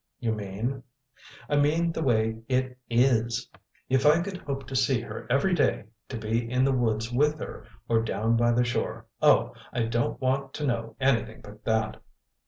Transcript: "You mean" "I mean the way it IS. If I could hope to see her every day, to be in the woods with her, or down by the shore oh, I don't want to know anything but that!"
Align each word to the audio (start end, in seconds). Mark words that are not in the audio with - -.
"You 0.19 0.31
mean" 0.31 0.81
"I 1.47 1.57
mean 1.57 1.91
the 1.91 2.01
way 2.01 2.41
it 2.49 2.75
IS. 2.89 3.47
If 3.87 4.03
I 4.03 4.19
could 4.23 4.37
hope 4.37 4.65
to 4.65 4.75
see 4.75 4.99
her 5.01 5.27
every 5.29 5.53
day, 5.53 5.83
to 6.09 6.17
be 6.17 6.49
in 6.49 6.63
the 6.65 6.71
woods 6.71 7.11
with 7.13 7.37
her, 7.37 7.67
or 7.87 8.01
down 8.01 8.35
by 8.35 8.51
the 8.53 8.65
shore 8.65 9.05
oh, 9.21 9.53
I 9.71 9.83
don't 9.83 10.19
want 10.19 10.55
to 10.55 10.65
know 10.65 10.95
anything 10.99 11.41
but 11.41 11.63
that!" 11.65 12.01